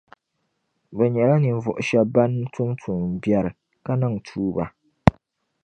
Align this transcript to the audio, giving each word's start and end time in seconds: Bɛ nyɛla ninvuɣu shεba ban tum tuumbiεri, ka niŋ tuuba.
Bɛ 0.95 1.03
nyɛla 1.09 1.35
ninvuɣu 1.37 1.81
shεba 1.87 2.11
ban 2.13 2.33
tum 2.53 2.69
tuumbiεri, 2.81 3.51
ka 3.85 3.91
niŋ 3.99 4.13
tuuba. 4.27 4.65